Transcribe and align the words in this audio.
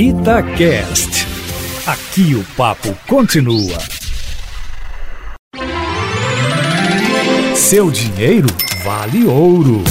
Itacast. 0.00 1.26
Aqui 1.84 2.36
o 2.36 2.44
papo 2.56 2.96
continua. 3.08 3.76
Seu 7.56 7.90
dinheiro 7.90 8.46
vale 8.84 9.26
ouro. 9.26 9.82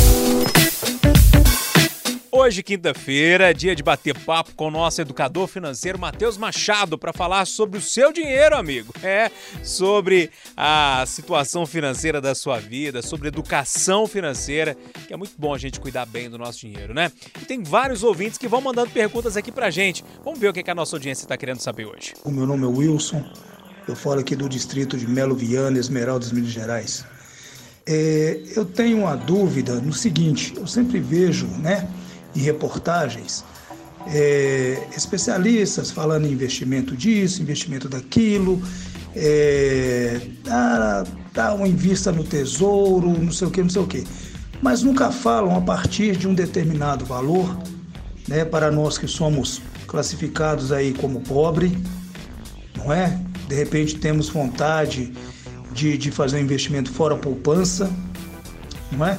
Hoje, 2.39 2.61
quinta-feira, 2.61 3.51
dia 3.51 3.75
de 3.75 3.81
bater 3.81 4.15
papo 4.15 4.53
com 4.55 4.67
o 4.67 4.71
nosso 4.71 5.01
educador 5.01 5.47
financeiro 5.47 5.97
Matheus 5.97 6.37
Machado 6.37 6.95
para 6.95 7.11
falar 7.11 7.47
sobre 7.47 7.79
o 7.79 7.81
seu 7.81 8.13
dinheiro, 8.13 8.55
amigo. 8.55 8.93
É, 9.01 9.31
sobre 9.63 10.29
a 10.55 11.03
situação 11.07 11.65
financeira 11.65 12.21
da 12.21 12.35
sua 12.35 12.59
vida, 12.59 13.01
sobre 13.01 13.29
educação 13.29 14.05
financeira, 14.05 14.77
que 15.07 15.13
é 15.15 15.17
muito 15.17 15.33
bom 15.35 15.51
a 15.51 15.57
gente 15.57 15.79
cuidar 15.79 16.05
bem 16.05 16.29
do 16.29 16.37
nosso 16.37 16.59
dinheiro, 16.59 16.93
né? 16.93 17.11
E 17.41 17.45
tem 17.45 17.63
vários 17.63 18.03
ouvintes 18.03 18.37
que 18.37 18.47
vão 18.47 18.61
mandando 18.61 18.91
perguntas 18.91 19.35
aqui 19.35 19.51
pra 19.51 19.71
gente. 19.71 20.05
Vamos 20.23 20.39
ver 20.39 20.49
o 20.49 20.53
que 20.53 20.69
a 20.69 20.75
nossa 20.75 20.95
audiência 20.95 21.25
está 21.25 21.35
querendo 21.35 21.59
saber 21.59 21.87
hoje. 21.87 22.13
O 22.23 22.29
meu 22.29 22.45
nome 22.45 22.65
é 22.65 22.67
Wilson, 22.67 23.25
eu 23.87 23.95
falo 23.95 24.19
aqui 24.19 24.35
do 24.35 24.47
distrito 24.47 24.95
de 24.95 25.07
Melo 25.07 25.35
Viana, 25.35 25.79
Esmeraldas, 25.79 26.31
Minas 26.31 26.51
Gerais. 26.51 27.03
É, 27.83 28.39
eu 28.55 28.63
tenho 28.63 28.99
uma 28.99 29.15
dúvida 29.15 29.81
no 29.81 29.91
seguinte, 29.91 30.53
eu 30.55 30.67
sempre 30.67 30.99
vejo, 30.99 31.47
né? 31.47 31.89
Em 32.37 32.41
reportagens, 32.41 33.43
é, 34.05 34.87
especialistas 34.95 35.89
falando 35.89 36.27
em 36.27 36.31
investimento 36.31 36.95
disso, 36.95 37.41
investimento 37.41 37.89
daquilo, 37.89 38.61
é, 39.15 40.21
dá, 40.43 41.03
dá 41.33 41.53
uma 41.55 41.67
invista 41.67 42.11
no 42.11 42.23
tesouro, 42.23 43.09
não 43.09 43.31
sei 43.31 43.47
o 43.47 43.51
que, 43.51 43.61
não 43.61 43.69
sei 43.69 43.81
o 43.81 43.87
que. 43.87 44.03
Mas 44.61 44.83
nunca 44.83 45.11
falam 45.11 45.57
a 45.57 45.61
partir 45.61 46.15
de 46.15 46.27
um 46.27 46.33
determinado 46.33 47.05
valor, 47.05 47.57
né, 48.27 48.45
para 48.45 48.69
nós 48.69 48.97
que 48.97 49.07
somos 49.07 49.61
classificados 49.87 50.71
aí 50.71 50.93
como 50.93 51.21
pobre, 51.21 51.75
não 52.75 52.93
é? 52.93 53.19
De 53.47 53.55
repente 53.55 53.95
temos 53.95 54.29
vontade 54.29 55.11
de, 55.71 55.97
de 55.97 56.11
fazer 56.11 56.37
um 56.37 56.41
investimento 56.41 56.91
fora 56.91 57.15
poupança, 57.15 57.89
não 58.91 59.05
é? 59.07 59.17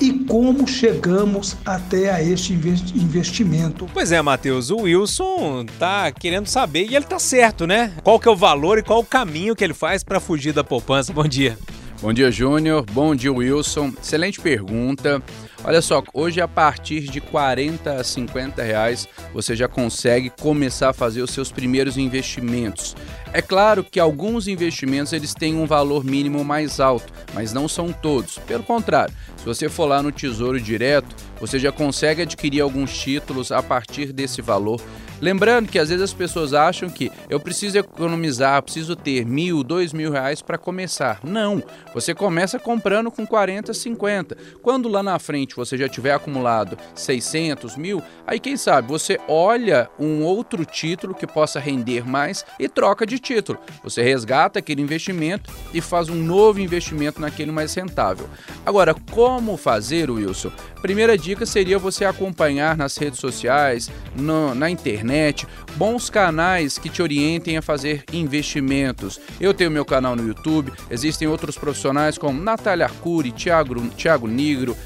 E 0.00 0.12
como 0.24 0.66
chegamos 0.66 1.56
até 1.64 2.10
a 2.10 2.22
este 2.22 2.54
investimento. 2.54 3.86
Pois 3.92 4.10
é, 4.10 4.22
Matheus, 4.22 4.70
o 4.70 4.78
Wilson 4.82 5.66
tá 5.78 6.10
querendo 6.10 6.46
saber 6.46 6.86
e 6.90 6.96
ele 6.96 7.04
tá 7.04 7.18
certo, 7.18 7.66
né? 7.66 7.92
Qual 8.02 8.18
que 8.18 8.26
é 8.26 8.30
o 8.30 8.36
valor 8.36 8.78
e 8.78 8.82
qual 8.82 9.00
o 9.00 9.04
caminho 9.04 9.54
que 9.54 9.62
ele 9.62 9.74
faz 9.74 10.02
para 10.02 10.18
fugir 10.18 10.52
da 10.52 10.64
poupança? 10.64 11.12
Bom 11.12 11.28
dia. 11.28 11.58
Bom 12.00 12.14
dia, 12.14 12.30
Júnior. 12.30 12.84
Bom 12.92 13.14
dia, 13.14 13.30
Wilson. 13.30 13.92
Excelente 14.02 14.40
pergunta. 14.40 15.22
Olha 15.62 15.82
só, 15.82 16.02
hoje 16.14 16.40
a 16.40 16.48
partir 16.48 17.02
de 17.02 17.20
40 17.20 17.92
a 17.92 18.02
50 18.02 18.62
reais 18.62 19.06
você 19.34 19.54
já 19.54 19.68
consegue 19.68 20.30
começar 20.30 20.88
a 20.88 20.94
fazer 20.94 21.20
os 21.20 21.30
seus 21.30 21.52
primeiros 21.52 21.98
investimentos. 21.98 22.96
É 23.32 23.42
claro 23.42 23.84
que 23.84 24.00
alguns 24.00 24.48
investimentos 24.48 25.12
eles 25.12 25.34
têm 25.34 25.54
um 25.54 25.66
valor 25.66 26.02
mínimo 26.02 26.42
mais 26.44 26.80
alto, 26.80 27.12
mas 27.34 27.52
não 27.52 27.68
são 27.68 27.92
todos. 27.92 28.38
Pelo 28.38 28.64
contrário, 28.64 29.14
se 29.36 29.44
você 29.44 29.68
for 29.68 29.86
lá 29.86 30.02
no 30.02 30.10
Tesouro 30.10 30.60
Direto, 30.60 31.14
você 31.38 31.58
já 31.58 31.70
consegue 31.70 32.22
adquirir 32.22 32.60
alguns 32.60 32.98
títulos 32.98 33.52
a 33.52 33.62
partir 33.62 34.12
desse 34.12 34.42
valor. 34.42 34.80
Lembrando 35.20 35.68
que 35.68 35.78
às 35.78 35.90
vezes 35.90 36.02
as 36.02 36.14
pessoas 36.14 36.54
acham 36.54 36.88
que 36.88 37.12
eu 37.28 37.38
preciso 37.38 37.78
economizar, 37.78 38.62
preciso 38.62 38.96
ter 38.96 39.24
mil, 39.26 39.62
dois 39.62 39.92
mil 39.92 40.10
reais 40.10 40.40
para 40.40 40.56
começar. 40.56 41.20
Não, 41.22 41.62
você 41.94 42.14
começa 42.14 42.58
comprando 42.58 43.10
com 43.10 43.26
40, 43.26 43.72
50. 43.74 44.36
Quando 44.62 44.88
lá 44.88 45.02
na 45.02 45.18
frente 45.18 45.49
você 45.56 45.76
já 45.76 45.88
tiver 45.88 46.12
acumulado 46.12 46.76
600 46.94 47.76
mil, 47.76 48.02
aí 48.26 48.38
quem 48.38 48.56
sabe 48.56 48.88
você 48.88 49.18
olha 49.28 49.88
um 49.98 50.22
outro 50.22 50.64
título 50.64 51.14
que 51.14 51.26
possa 51.26 51.60
render 51.60 52.06
mais 52.06 52.44
e 52.58 52.68
troca 52.68 53.06
de 53.06 53.18
título. 53.18 53.58
Você 53.82 54.02
resgata 54.02 54.58
aquele 54.58 54.82
investimento 54.82 55.50
e 55.72 55.80
faz 55.80 56.08
um 56.08 56.14
novo 56.14 56.60
investimento 56.60 57.20
naquele 57.20 57.52
mais 57.52 57.74
rentável. 57.74 58.28
Agora, 58.64 58.94
como 59.10 59.56
fazer, 59.56 60.10
Wilson? 60.10 60.52
Primeira 60.80 61.16
dica 61.16 61.44
seria 61.44 61.78
você 61.78 62.04
acompanhar 62.04 62.76
nas 62.76 62.96
redes 62.96 63.18
sociais, 63.18 63.90
no, 64.16 64.54
na 64.54 64.70
internet, 64.70 65.46
bons 65.76 66.08
canais 66.08 66.78
que 66.78 66.88
te 66.88 67.02
orientem 67.02 67.56
a 67.56 67.62
fazer 67.62 68.04
investimentos. 68.12 69.20
Eu 69.40 69.52
tenho 69.52 69.70
meu 69.70 69.84
canal 69.84 70.16
no 70.16 70.26
YouTube, 70.26 70.72
existem 70.90 71.28
outros 71.28 71.56
profissionais 71.56 72.16
como 72.16 72.40
Natália 72.40 72.86
Arcuri, 72.86 73.30
Thiago, 73.32 73.88
Thiago 73.90 74.26
Nigro, 74.26 74.76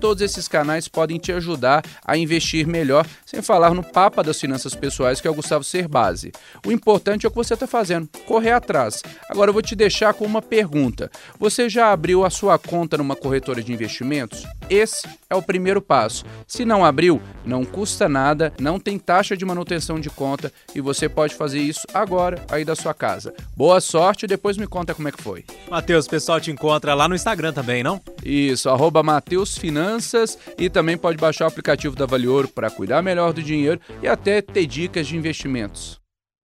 Todos 0.00 0.22
esses 0.22 0.48
canais 0.48 0.88
podem 0.88 1.18
te 1.18 1.32
ajudar 1.32 1.84
a 2.04 2.16
investir 2.16 2.66
melhor, 2.66 3.06
sem 3.24 3.42
falar 3.42 3.74
no 3.74 3.82
Papa 3.82 4.22
das 4.22 4.40
Finanças 4.40 4.74
Pessoais, 4.74 5.20
que 5.20 5.28
é 5.28 5.30
o 5.30 5.34
Gustavo 5.34 5.64
Cerbasi. 5.64 6.32
O 6.66 6.72
importante 6.72 7.24
é 7.24 7.28
o 7.28 7.30
que 7.30 7.36
você 7.36 7.54
está 7.54 7.66
fazendo, 7.66 8.08
correr 8.26 8.52
atrás. 8.52 9.02
Agora 9.28 9.50
eu 9.50 9.52
vou 9.52 9.62
te 9.62 9.74
deixar 9.74 10.14
com 10.14 10.24
uma 10.24 10.42
pergunta. 10.42 11.10
Você 11.38 11.68
já 11.68 11.92
abriu 11.92 12.24
a 12.24 12.30
sua 12.30 12.58
conta 12.58 12.96
numa 12.96 13.16
corretora 13.16 13.62
de 13.62 13.72
investimentos? 13.72 14.44
Esse 14.68 15.08
é 15.28 15.34
o 15.34 15.42
primeiro 15.42 15.80
passo. 15.80 16.24
Se 16.46 16.64
não 16.64 16.84
abriu, 16.84 17.20
não 17.44 17.64
custa 17.64 18.08
nada, 18.08 18.52
não 18.60 18.78
tem 18.78 18.98
taxa 18.98 19.36
de 19.36 19.44
manutenção 19.44 19.98
de 20.00 20.10
conta 20.10 20.52
e 20.74 20.80
você 20.80 21.08
pode 21.08 21.34
fazer 21.34 21.60
isso 21.60 21.86
agora 21.92 22.44
aí 22.50 22.64
da 22.64 22.74
sua 22.74 22.94
casa. 22.94 23.34
Boa 23.56 23.80
sorte 23.80 24.24
e 24.24 24.28
depois 24.28 24.56
me 24.56 24.66
conta 24.66 24.94
como 24.94 25.08
é 25.08 25.12
que 25.12 25.22
foi. 25.22 25.44
Matheus, 25.68 26.06
o 26.06 26.10
pessoal 26.10 26.40
te 26.40 26.50
encontra 26.50 26.94
lá 26.94 27.08
no 27.08 27.14
Instagram 27.14 27.52
também, 27.52 27.82
não? 27.82 28.00
Isso, 28.26 28.68
arroba 28.68 29.04
Mateus 29.04 29.56
Finanças 29.56 30.36
e 30.58 30.68
também 30.68 30.96
pode 30.96 31.16
baixar 31.16 31.44
o 31.44 31.48
aplicativo 31.48 31.94
da 31.94 32.06
Vale 32.06 32.26
Ouro 32.26 32.48
para 32.48 32.70
cuidar 32.70 33.00
melhor 33.00 33.32
do 33.32 33.40
dinheiro 33.40 33.80
e 34.02 34.08
até 34.08 34.42
ter 34.42 34.66
dicas 34.66 35.06
de 35.06 35.16
investimentos. 35.16 36.00